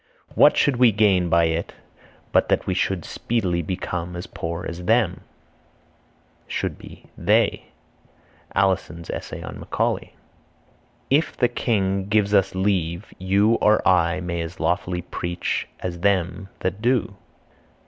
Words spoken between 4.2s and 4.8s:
poor